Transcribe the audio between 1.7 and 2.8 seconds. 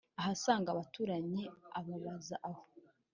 ababaza aho